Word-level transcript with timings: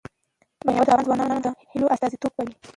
مېوې 0.65 0.83
د 0.87 0.89
افغان 0.91 1.05
ځوانانو 1.05 1.43
د 1.43 1.47
هیلو 1.71 1.91
استازیتوب 1.93 2.31
کوي. 2.37 2.53